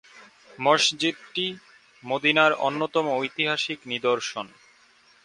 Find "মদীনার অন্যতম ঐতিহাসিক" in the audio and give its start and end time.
2.03-3.79